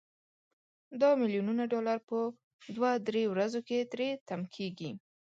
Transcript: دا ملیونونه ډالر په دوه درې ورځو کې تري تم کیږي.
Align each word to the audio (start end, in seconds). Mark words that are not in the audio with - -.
دا 1.01 1.09
ملیونونه 1.21 1.63
ډالر 1.71 1.99
په 2.09 2.17
دوه 2.75 2.91
درې 3.07 3.23
ورځو 3.33 3.59
کې 3.67 3.77
تري 3.91 4.09
تم 4.27 4.41
کیږي. 4.55 4.91